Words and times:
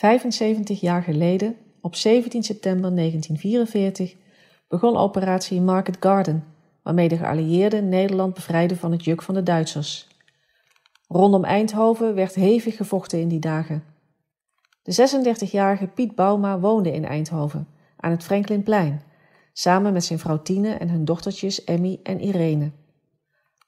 75 0.00 0.80
jaar 0.80 1.02
geleden, 1.02 1.56
op 1.80 1.94
17 1.94 2.42
september 2.42 2.94
1944, 2.94 4.16
begon 4.68 4.96
operatie 4.96 5.60
Market 5.60 5.96
Garden, 6.00 6.44
waarmee 6.82 7.08
de 7.08 7.16
geallieerden 7.16 7.88
Nederland 7.88 8.34
bevrijden 8.34 8.76
van 8.76 8.92
het 8.92 9.04
juk 9.04 9.22
van 9.22 9.34
de 9.34 9.42
Duitsers. 9.42 10.08
Rondom 11.08 11.44
Eindhoven 11.44 12.14
werd 12.14 12.34
hevig 12.34 12.76
gevochten 12.76 13.20
in 13.20 13.28
die 13.28 13.38
dagen. 13.38 13.84
De 14.82 15.08
36-jarige 15.44 15.86
Piet 15.86 16.14
Bauma 16.14 16.60
woonde 16.60 16.92
in 16.92 17.04
Eindhoven, 17.04 17.68
aan 17.96 18.10
het 18.10 18.24
Franklinplein, 18.24 19.02
samen 19.52 19.92
met 19.92 20.04
zijn 20.04 20.18
vrouw 20.18 20.42
Tine 20.42 20.74
en 20.74 20.88
hun 20.88 21.04
dochtertjes 21.04 21.64
Emmy 21.64 22.00
en 22.02 22.20
Irene. 22.20 22.70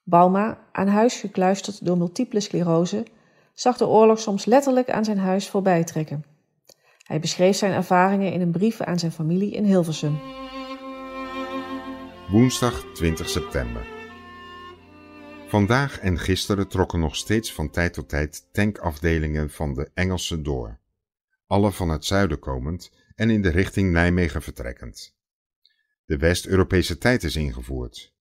Bauma, 0.03 0.59
aan 0.73 0.89
huis 0.89 1.21
gekluisterd 1.21 1.85
door 1.87 1.99
multiple 1.99 2.41
sclerose, 2.41 3.05
zag 3.53 3.77
de 3.77 3.87
oorlog 3.87 4.19
soms 4.19 4.45
letterlijk 4.45 4.91
aan 4.91 5.05
zijn 5.05 5.19
huis 5.19 5.49
voorbij 5.49 5.85
trekken. 5.85 6.25
Hij 7.03 7.21
beschreef 7.21 7.57
zijn 7.57 7.73
ervaringen 7.73 8.33
in 8.33 8.41
een 8.41 8.51
brief 8.51 8.81
aan 8.81 8.99
zijn 8.99 9.13
familie 9.13 9.53
in 9.53 9.65
Hilversum. 9.65 10.19
Woensdag 12.31 12.85
20 12.95 13.29
september. 13.29 13.87
Vandaag 15.49 15.99
en 15.99 16.19
gisteren 16.19 16.69
trokken 16.69 17.01
nog 17.01 17.17
steeds 17.17 17.53
van 17.53 17.71
tijd 17.71 17.93
tot 17.93 18.09
tijd 18.09 18.49
tankafdelingen 18.53 19.51
van 19.51 19.75
de 19.75 19.91
Engelsen 19.95 20.43
door, 20.43 20.79
alle 21.47 21.73
van 21.73 21.89
het 21.89 22.05
zuiden 22.05 22.39
komend 22.39 22.93
en 23.15 23.31
in 23.31 23.43
de 23.43 23.51
richting 23.51 23.93
Nijmegen 23.93 24.43
vertrekkend. 24.43 25.17
De 26.05 26.17
West-Europese 26.17 26.99
tijd 26.99 27.23
is 27.23 27.37
ingevoerd. 27.37 28.15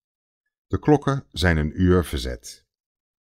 De 0.67 0.79
klokken 0.79 1.25
zijn 1.31 1.57
een 1.57 1.81
uur 1.81 2.05
verzet. 2.05 2.65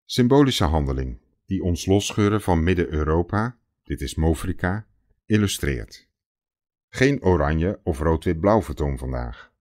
Symbolische 0.05 0.65
handeling 0.65 1.22
die 1.53 1.63
ons 1.63 1.87
losscheuren 1.87 2.41
van 2.41 2.63
Midden-Europa, 2.63 3.59
dit 3.83 4.01
is 4.01 4.15
Mofrika, 4.15 4.87
illustreert. 5.27 6.09
Geen 6.89 7.23
oranje 7.23 7.81
of 7.83 7.99
rood-wit-blauw 7.99 8.63
vertoon 8.63 8.99
vandaag. 8.99 9.53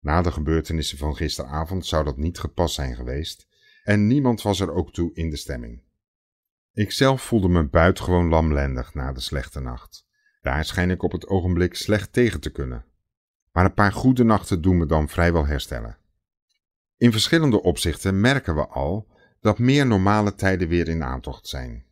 Na 0.00 0.22
de 0.22 0.32
gebeurtenissen 0.32 0.98
van 0.98 1.16
gisteravond 1.16 1.86
zou 1.86 2.04
dat 2.04 2.16
niet 2.16 2.38
gepast 2.38 2.74
zijn 2.74 2.94
geweest 2.94 3.46
en 3.82 4.06
niemand 4.06 4.42
was 4.42 4.60
er 4.60 4.72
ook 4.72 4.92
toe 4.92 5.10
in 5.14 5.30
de 5.30 5.36
stemming. 5.36 5.82
Ikzelf 6.72 7.22
voelde 7.22 7.48
me 7.48 7.68
buitengewoon 7.68 8.28
lamlendig 8.28 8.94
na 8.94 9.12
de 9.12 9.20
slechte 9.20 9.60
nacht. 9.60 10.06
Daar 10.40 10.64
schijn 10.64 10.90
ik 10.90 11.02
op 11.02 11.12
het 11.12 11.26
ogenblik 11.26 11.74
slecht 11.74 12.12
tegen 12.12 12.40
te 12.40 12.50
kunnen. 12.50 12.84
Maar 13.52 13.64
een 13.64 13.74
paar 13.74 13.92
goede 13.92 14.24
nachten 14.24 14.62
doen 14.62 14.78
me 14.78 14.86
dan 14.86 15.08
vrijwel 15.08 15.46
herstellen. 15.46 15.98
In 16.96 17.12
verschillende 17.12 17.62
opzichten 17.62 18.20
merken 18.20 18.54
we 18.54 18.66
al 18.66 19.12
dat 19.44 19.58
meer 19.58 19.86
normale 19.86 20.34
tijden 20.34 20.68
weer 20.68 20.88
in 20.88 21.02
aantocht 21.02 21.46
zijn. 21.46 21.84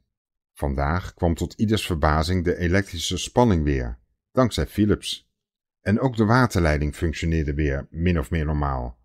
Vandaag 0.53 1.14
kwam 1.14 1.34
tot 1.34 1.53
ieders 1.53 1.86
verbazing 1.86 2.45
de 2.45 2.56
elektrische 2.56 3.17
spanning 3.17 3.64
weer, 3.64 3.98
dankzij 4.31 4.67
Philips. 4.67 5.31
En 5.80 6.00
ook 6.00 6.17
de 6.17 6.25
waterleiding 6.25 6.95
functioneerde 6.95 7.55
weer 7.55 7.86
min 7.91 8.19
of 8.19 8.30
meer 8.30 8.45
normaal. 8.45 8.98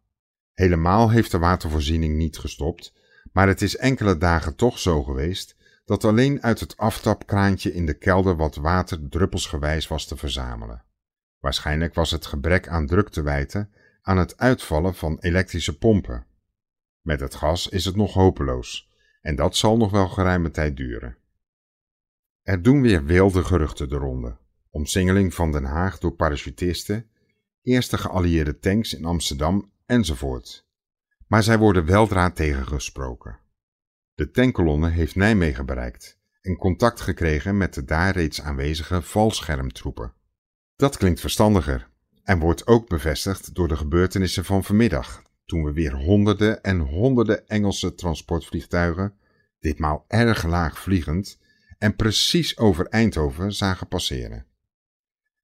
Helemaal 0.53 1.11
heeft 1.11 1.31
de 1.31 1.37
watervoorziening 1.37 2.15
niet 2.15 2.37
gestopt, 2.37 2.93
maar 3.31 3.47
het 3.47 3.61
is 3.61 3.77
enkele 3.77 4.17
dagen 4.17 4.55
toch 4.55 4.79
zo 4.79 5.03
geweest 5.03 5.55
dat 5.85 6.03
alleen 6.03 6.43
uit 6.43 6.59
het 6.59 6.77
aftapkraantje 6.77 7.73
in 7.73 7.85
de 7.85 7.97
kelder 7.97 8.35
wat 8.35 8.55
water 8.55 9.09
druppelsgewijs 9.09 9.87
was 9.87 10.05
te 10.05 10.17
verzamelen. 10.17 10.83
Waarschijnlijk 11.39 11.93
was 11.93 12.11
het 12.11 12.25
gebrek 12.25 12.67
aan 12.67 12.87
druk 12.87 13.09
te 13.09 13.21
wijten 13.21 13.71
aan 14.01 14.17
het 14.17 14.37
uitvallen 14.37 14.95
van 14.95 15.17
elektrische 15.19 15.77
pompen. 15.77 16.26
Met 17.07 17.19
het 17.19 17.35
gas 17.35 17.67
is 17.67 17.85
het 17.85 17.95
nog 17.95 18.13
hopeloos 18.13 18.89
en 19.21 19.35
dat 19.35 19.55
zal 19.55 19.77
nog 19.77 19.91
wel 19.91 20.07
geruime 20.07 20.51
tijd 20.51 20.77
duren. 20.77 21.17
Er 22.43 22.61
doen 22.61 22.81
weer 22.81 23.05
wilde 23.05 23.43
geruchten 23.43 23.89
de 23.89 23.95
ronde. 23.95 24.37
Omsingeling 24.69 25.33
van 25.33 25.51
Den 25.51 25.63
Haag 25.63 25.99
door 25.99 26.11
parachutisten, 26.11 27.09
eerste 27.61 27.97
geallieerde 27.97 28.59
tanks 28.59 28.93
in 28.93 29.05
Amsterdam 29.05 29.71
enzovoort. 29.85 30.67
Maar 31.27 31.43
zij 31.43 31.57
worden 31.57 31.85
weldra 31.85 32.31
tegengesproken. 32.31 33.39
De 34.15 34.31
tankkolonne 34.31 34.89
heeft 34.89 35.15
Nijmegen 35.15 35.65
bereikt 35.65 36.19
en 36.41 36.57
contact 36.57 37.01
gekregen 37.01 37.57
met 37.57 37.73
de 37.73 37.83
daar 37.83 38.13
reeds 38.13 38.41
aanwezige 38.41 39.01
valschermtroepen. 39.01 40.13
Dat 40.75 40.97
klinkt 40.97 41.19
verstandiger 41.19 41.89
en 42.23 42.39
wordt 42.39 42.67
ook 42.67 42.89
bevestigd 42.89 43.55
door 43.55 43.67
de 43.67 43.77
gebeurtenissen 43.77 44.45
van 44.45 44.63
vanmiddag, 44.63 45.25
toen 45.47 45.63
we 45.63 45.73
weer 45.73 45.93
honderden 45.93 46.63
en 46.63 46.79
honderden 46.79 47.47
Engelse 47.47 47.95
transportvliegtuigen, 47.95 49.13
ditmaal 49.59 50.05
erg 50.07 50.43
laag 50.43 50.79
vliegend, 50.79 51.39
en 51.77 51.95
precies 51.95 52.57
over 52.57 52.87
Eindhoven 52.87 53.53
zagen 53.53 53.87
passeren. 53.87 54.45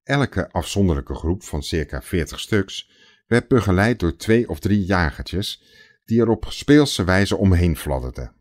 Elke 0.03 0.51
afzonderlijke 0.51 1.15
groep 1.15 1.43
van 1.43 1.63
circa 1.63 2.01
40 2.01 2.39
stuks 2.39 2.91
werd 3.27 3.47
begeleid 3.47 3.99
door 3.99 4.15
twee 4.15 4.49
of 4.49 4.59
drie 4.59 4.85
jagertjes 4.85 5.63
die 6.05 6.21
er 6.21 6.29
op 6.29 6.45
speelse 6.49 7.03
wijze 7.03 7.37
omheen 7.37 7.77
fladderden. 7.77 8.35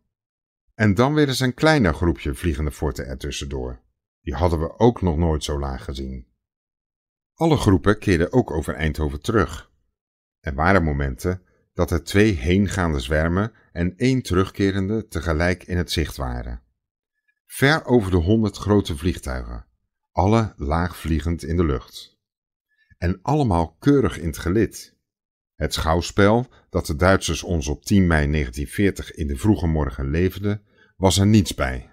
En 0.75 0.95
dan 0.95 1.15
weer 1.15 1.29
eens 1.29 1.41
een 1.41 1.55
kleiner 1.55 1.95
groepje 1.95 2.35
vliegende 2.35 2.71
forten 2.73 3.07
ertussendoor. 3.07 3.81
Die 4.21 4.35
hadden 4.35 4.61
we 4.61 4.79
ook 4.79 5.03
nog 5.03 5.17
nooit 5.17 5.45
zo 5.45 5.59
laag 5.59 5.85
gezien. 5.85 6.27
Alle 7.35 7.57
groepen 7.57 7.99
keerden 7.99 8.33
ook 8.33 8.51
over 8.51 8.75
Eindhoven 8.75 9.21
terug. 9.21 9.71
Er 10.41 10.55
waren 10.55 10.83
momenten 10.83 11.43
dat 11.73 11.91
er 11.91 12.05
twee 12.05 12.33
heengaande 12.33 13.01
zwermen 13.01 13.53
en 13.73 13.97
één 13.97 14.23
terugkerende 14.23 15.07
tegelijk 15.07 15.65
in 15.65 15.77
het 15.77 15.91
zicht 15.91 16.17
waren. 16.17 16.63
Ver 17.47 17.85
over 17.85 18.11
de 18.11 18.17
honderd 18.17 18.57
grote 18.57 18.97
vliegtuigen, 18.97 19.67
alle 20.13 20.53
laagvliegend 20.57 21.43
in 21.43 21.57
de 21.57 21.65
lucht. 21.65 22.21
En 22.99 23.19
allemaal 23.23 23.77
keurig 23.79 24.19
in 24.19 24.27
het 24.27 24.39
gelid. 24.39 24.97
Het 25.55 25.75
schouwspel 25.75 26.47
dat 26.71 26.87
de 26.87 26.97
Duitsers 26.97 27.43
ons 27.43 27.69
op 27.69 27.85
10 27.85 28.07
mei 28.07 28.31
1940 28.31 29.13
in 29.13 29.27
de 29.27 29.37
vroege 29.37 29.67
morgen 29.67 30.11
leverden, 30.11 30.63
was 30.97 31.19
er 31.19 31.27
niets 31.27 31.55
bij. 31.55 31.91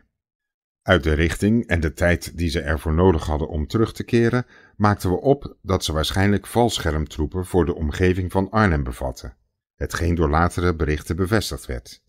Uit 0.82 1.04
de 1.04 1.14
richting 1.14 1.68
en 1.68 1.80
de 1.80 1.94
tijd 1.94 2.38
die 2.38 2.50
ze 2.50 2.62
ervoor 2.62 2.94
nodig 2.94 3.26
hadden 3.26 3.50
om 3.50 3.68
terug 3.68 3.94
te 3.94 4.04
keren, 4.04 4.46
maakten 4.76 5.10
we 5.10 5.22
op 5.22 5.58
dat 5.62 5.84
ze 5.84 5.94
waarschijnlijk 5.94 6.48
valschermtroepen 6.48 7.46
voor 7.46 7.66
de 7.66 7.76
omgeving 7.76 8.32
van 8.32 8.50
Arnhem 8.50 8.84
bevatten, 8.84 9.38
hetgeen 9.80 10.16
door 10.16 10.30
latere 10.30 10.76
berichten 10.76 11.16
bevestigd 11.16 11.66
werd. 11.66 12.04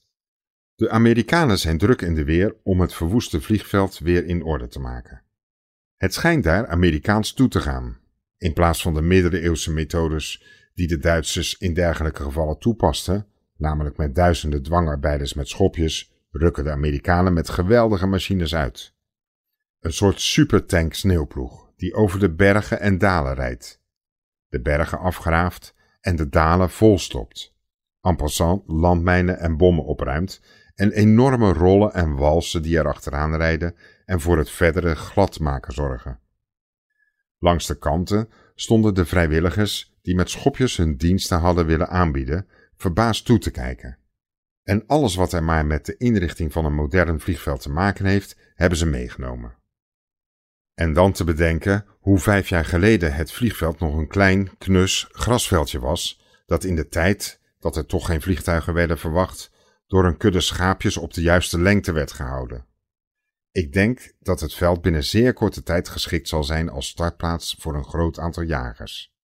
De 0.75 0.91
Amerikanen 0.91 1.59
zijn 1.59 1.79
druk 1.79 2.03
in 2.03 2.15
de 2.15 2.25
weer 2.25 2.57
om 2.63 2.81
het 2.81 2.95
verwoeste 2.95 3.41
vliegveld 3.41 3.99
weer 3.99 4.27
in 4.27 4.43
orde 4.43 4.69
te 4.69 4.81
maken. 4.81 5.23
Het 5.97 6.15
schijnt 6.15 6.45
daar 6.45 6.67
Amerikaans 6.67 7.33
toe 7.33 7.49
te 7.49 7.61
gaan, 7.61 7.99
in 8.39 8.53
plaats 8.53 8.83
van 8.83 8.95
de 8.95 9.03
middeleeuwse 9.03 9.73
methodes 9.73 10.45
die 10.75 10.87
de 10.87 10.99
Duitsers 10.99 11.59
in 11.59 11.75
dergelijke 11.75 12.23
gevallen 12.23 12.59
toepasten, 12.59 13.27
namelijk 13.57 13.97
met 13.97 14.15
duizenden 14.15 14.63
dwangarbeiders 14.63 15.35
met 15.35 15.49
schopjes, 15.49 16.13
rukken 16.31 16.65
de 16.65 16.71
Amerikanen 16.71 17.33
met 17.33 17.49
geweldige 17.49 18.07
machines 18.07 18.55
uit. 18.55 18.95
Een 19.81 19.93
soort 19.93 20.21
supertank 20.21 20.95
sneeuwploeg 20.95 21.73
die 21.77 21.95
over 21.95 22.21
de 22.21 22.35
bergen 22.35 22.81
en 22.81 22.99
dalen 22.99 23.35
rijdt, 23.35 23.83
de 24.49 24.61
bergen 24.61 24.99
afgraaft 24.99 25.75
en 26.01 26.17
de 26.17 26.29
dalen 26.29 26.71
volstopt, 26.71 27.50
en 28.01 28.17
passant 28.17 28.63
landmijnen 28.67 29.39
en 29.39 29.57
bommen 29.57 29.85
opruimt 29.85 30.41
en 30.75 30.93
enorme 30.93 31.53
rollen 31.53 31.93
en 31.93 32.17
walsen 32.17 32.63
die 32.63 32.79
er 32.79 32.89
achteraan 32.89 33.37
rijden 33.37 33.75
en 34.05 34.21
voor 34.21 34.39
het 34.39 34.51
verdere 34.51 34.95
gladmaken 34.95 35.73
zorgen. 35.73 36.21
Langs 37.39 37.67
de 37.67 37.79
kanten 37.79 38.29
stonden 38.55 38.95
de 38.95 39.05
vrijwilligers 39.05 39.95
die 40.03 40.15
met 40.15 40.31
schopjes 40.31 40.77
hun 40.77 40.97
diensten 40.97 41.39
hadden 41.39 41.67
willen 41.67 41.89
aanbieden, 41.89 42.47
verbaasd 42.77 43.25
toe 43.25 43.39
te 43.39 43.51
kijken. 43.51 43.99
En 44.63 44.87
alles 44.87 45.15
wat 45.15 45.33
er 45.33 45.45
maar 45.45 45.67
met 45.67 45.87
de 45.87 45.97
inrichting 45.97 46.53
van 46.53 46.65
een 46.65 46.75
modern 46.75 47.21
vliegveld 47.21 47.63
te 47.63 47.71
maken 47.71 48.05
heeft, 48.05 48.37
hebben 48.55 48.79
ze 48.79 48.87
meegenomen. 48.87 49.59
En 50.75 50.93
dan 50.93 51.13
te 51.13 51.25
bedenken 51.25 51.87
hoe 52.01 52.19
vijf 52.19 52.49
jaar 52.49 52.65
geleden 52.65 53.15
het 53.15 53.33
vliegveld 53.33 53.79
nog 53.79 53.97
een 53.97 54.09
klein, 54.09 54.59
knus 54.59 55.09
grasveldje 55.13 55.79
was, 55.79 56.21
dat 56.47 56.65
in 56.65 56.77
de 56.77 56.89
tijd 56.89 57.40
dat 57.61 57.77
er 57.77 57.87
toch 57.87 58.07
geen 58.07 58.23
vliegtuigen 58.23 58.75
werden 58.75 58.99
verwacht, 58.99 59.51
door 59.87 60.05
een 60.05 60.17
kudde 60.17 60.41
schaapjes 60.41 60.97
op 60.97 61.15
de 61.15 61.23
juiste 61.23 61.61
lengte 61.61 61.93
werd 61.93 62.13
gehouden. 62.13 62.67
Ik 63.53 63.73
denk 63.73 64.13
dat 64.19 64.41
het 64.41 64.55
veld 64.55 64.81
binnen 64.81 65.05
zeer 65.05 65.33
korte 65.33 65.63
tijd 65.63 65.89
geschikt 65.89 66.29
zal 66.29 66.45
zijn 66.45 66.69
als 66.69 66.89
startplaats 66.89 67.57
voor 67.59 67.75
een 67.75 67.85
groot 67.85 68.19
aantal 68.19 68.43
jagers. 68.43 69.15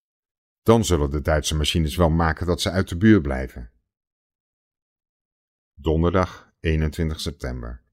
Dan 0.63 0.85
zullen 0.85 1.11
de 1.11 1.21
Duitse 1.21 1.57
machines 1.57 1.97
wel 1.97 2.11
maken 2.11 2.47
dat 2.47 2.61
ze 2.61 2.71
uit 2.71 2.89
de 2.89 2.97
buurt 2.97 3.23
blijven. 3.23 3.71
Donderdag 5.75 6.53
21 6.61 7.21
september. 7.21 7.85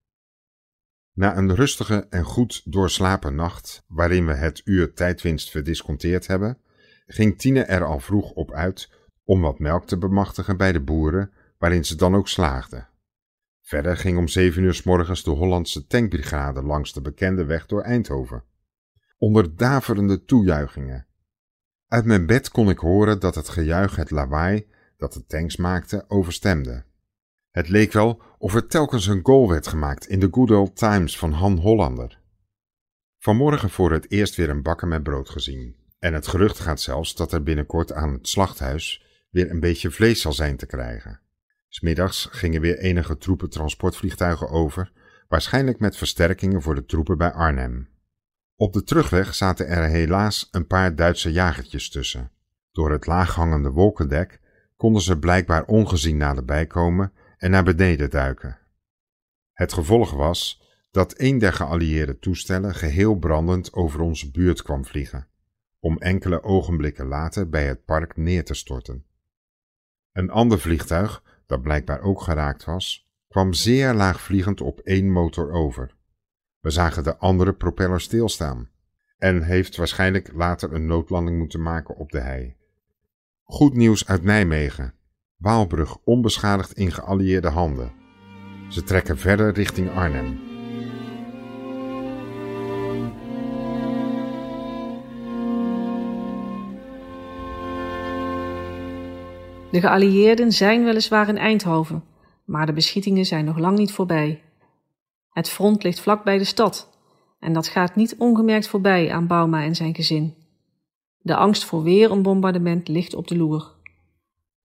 Na 1.14 1.38
een 1.38 1.56
rustige 1.56 2.08
en 2.10 2.24
goed 2.24 2.72
doorslapen 2.72 3.36
nacht, 3.36 3.84
waarin 3.88 4.26
we 4.26 4.34
het 4.34 4.62
uur 4.66 4.94
tijdwinst 4.94 5.50
verdisconteerd 5.50 6.28
hebben, 6.28 6.62
ging 7.06 7.40
Tine 7.40 7.64
er 7.64 7.86
al 7.86 8.00
vroeg 8.00 8.32
op 8.32 8.52
uit 8.52 8.90
om 9.24 9.42
wat 9.42 9.60
melk 9.60 9.86
te 9.86 9.98
bemachtigen 9.98 10.58
bij 10.58 10.72
de 10.72 10.82
boeren, 10.82 11.32
waarin 11.58 11.86
ze 11.86 11.96
dan 11.96 12.16
ook 12.16 12.28
slaagde. 12.28 12.86
Verder 13.62 13.98
ging 13.98 14.18
om 14.18 14.28
zeven 14.28 14.64
uur 14.64 14.74
s 14.74 14.84
morgens 14.84 15.24
de 15.24 15.32
Hollandse 15.32 15.88
tankbrigade 15.88 16.64
langs 16.64 16.94
de 16.94 17.02
bekende 17.02 17.46
weg 17.46 17.66
door 17.66 17.82
Eindhoven. 17.82 18.44
Onder 19.18 19.56
daverende 19.56 20.26
toejuichingen. 20.26 21.08
Uit 21.88 22.06
mijn 22.06 22.26
bed 22.26 22.50
kon 22.50 22.70
ik 22.70 22.78
horen 22.78 23.20
dat 23.20 23.36
het 23.36 23.50
gejuich 23.50 23.96
het 23.96 24.12
lawaai 24.12 24.68
dat 24.98 25.14
de 25.14 25.26
tanks 25.26 25.58
maakten 25.58 26.10
overstemde. 26.10 26.84
Het 27.52 27.70
leek 27.70 27.92
wel 27.92 28.22
of 28.38 28.56
er 28.56 28.68
telkens 28.68 29.08
een 29.08 29.20
goal 29.24 29.50
werd 29.50 29.68
gemaakt 29.68 30.08
in 30.08 30.20
de 30.20 30.28
good 30.32 30.52
old 30.52 30.76
times 30.76 31.18
van 31.18 31.32
Han 31.32 31.58
Hollander. 31.58 32.20
Vanmorgen 33.18 33.70
voor 33.70 33.92
het 33.92 34.12
eerst 34.12 34.36
weer 34.36 34.50
een 34.50 34.62
bakker 34.62 34.88
met 34.88 35.04
brood 35.04 35.30
gezien. 35.30 35.76
En 36.00 36.14
het 36.14 36.28
gerucht 36.28 36.60
gaat 36.60 36.82
zelfs 36.82 37.16
dat 37.16 37.32
er 37.32 37.44
binnenkort 37.44 37.94
aan 37.94 38.14
het 38.14 38.28
slachthuis 38.28 39.06
weer 39.34 39.50
een 39.50 39.60
beetje 39.60 39.92
vlees 39.92 40.22
zal 40.22 40.34
zijn 40.34 40.58
te 40.58 40.66
krijgen. 40.66 41.20
Smiddags 41.68 42.28
gingen 42.32 42.62
weer 42.62 42.78
enige 42.78 43.18
troepen 43.18 43.50
transportvliegtuigen 43.50 44.50
over, 44.50 44.92
waarschijnlijk 45.28 45.80
met 45.80 45.98
versterkingen 45.98 46.62
voor 46.62 46.76
de 46.76 46.86
troepen 46.86 47.18
bij 47.18 47.32
Arnhem. 47.32 47.90
Op 48.56 48.74
de 48.74 48.84
terugweg 48.84 49.36
zaten 49.36 49.68
er 49.68 49.90
helaas 49.90 50.48
een 50.52 50.68
paar 50.68 50.96
Duitse 50.96 51.32
jagertjes 51.32 51.90
tussen. 51.90 52.32
Door 52.72 52.92
het 52.92 53.06
laaghangende 53.06 53.70
wolkendek 53.70 54.40
konden 54.76 55.02
ze 55.02 55.20
blijkbaar 55.20 55.66
ongezien 55.66 56.18
naderbij 56.18 56.68
komen 56.68 57.14
en 57.38 57.52
naar 57.52 57.64
beneden 57.64 58.10
duiken. 58.10 58.58
Het 59.54 59.74
gevolg 59.74 60.12
was 60.12 60.62
dat 60.92 61.14
een 61.18 61.38
der 61.38 61.54
geallieerde 61.54 62.20
toestellen 62.20 62.76
geheel 62.76 63.16
brandend 63.16 63.74
over 63.74 64.00
onze 64.00 64.32
buurt 64.32 64.62
kwam 64.62 64.86
vliegen, 64.86 65.28
om 65.80 65.98
enkele 65.98 66.44
ogenblikken 66.44 67.08
later 67.08 67.50
bij 67.50 67.68
het 67.68 67.86
park 67.86 68.18
neer 68.18 68.46
te 68.46 68.54
storten. 68.54 69.06
Een 70.14 70.30
ander 70.30 70.60
vliegtuig, 70.60 71.24
dat 71.46 71.62
blijkbaar 71.62 72.02
ook 72.02 72.22
geraakt 72.22 72.64
was, 72.64 73.08
kwam 73.28 73.54
zeer 73.54 73.94
laagvliegend 73.94 74.62
op 74.62 74.80
één 74.80 75.12
motor 75.12 75.52
over. 75.52 75.96
We 76.60 76.70
zagen 76.70 77.04
de 77.04 77.18
andere 77.18 77.54
propeller 77.54 78.02
stilstaan 78.02 78.70
en 79.18 79.44
heeft 79.44 79.76
waarschijnlijk 79.76 80.34
later 80.34 80.74
een 80.74 80.86
noodlanding 80.86 81.38
moeten 81.38 81.62
maken 81.62 81.96
op 81.96 82.12
de 82.12 82.20
hei. 82.20 82.56
Goed 83.44 83.74
nieuws 83.74 84.08
uit 84.08 84.24
Nijmegen. 84.24 84.94
Waalbrug 85.38 85.98
onbeschadigd 86.04 86.74
in 86.74 86.92
geallieerde 86.92 87.50
handen. 87.50 87.94
Ze 88.70 88.84
trekken 88.84 89.18
verder 89.18 89.54
richting 89.54 89.92
Arnhem. 89.92 90.53
De 99.74 99.80
geallieerden 99.80 100.52
zijn 100.52 100.84
weliswaar 100.84 101.28
in 101.28 101.38
Eindhoven, 101.38 102.04
maar 102.46 102.66
de 102.66 102.74
beschietingen 102.74 103.26
zijn 103.26 103.46
nog 103.46 103.58
lang 103.58 103.78
niet 103.78 103.92
voorbij. 103.92 104.42
Het 105.30 105.50
front 105.50 105.84
ligt 105.84 106.00
vlak 106.00 106.24
bij 106.24 106.38
de 106.38 106.44
stad 106.44 106.90
en 107.40 107.54
dat 107.54 107.68
gaat 107.68 107.96
niet 107.96 108.16
ongemerkt 108.18 108.68
voorbij 108.68 109.12
aan 109.12 109.28
Bauma 109.28 109.64
en 109.64 109.76
zijn 109.76 109.96
gezin. 109.96 110.36
De 111.22 111.36
angst 111.36 111.66
voor 111.66 111.84
weer 111.84 112.12
een 112.12 112.22
bombardement 112.22 112.88
ligt 112.88 113.14
op 113.14 113.28
de 113.28 113.38
loer. 113.38 113.72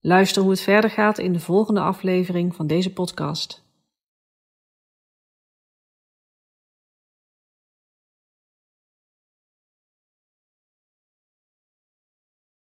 Luister 0.01 0.41
hoe 0.41 0.51
het 0.51 0.61
verder 0.61 0.89
gaat 0.89 1.17
in 1.17 1.33
de 1.33 1.39
volgende 1.39 1.81
aflevering 1.81 2.55
van 2.55 2.67
deze 2.67 2.93
podcast. 2.93 3.68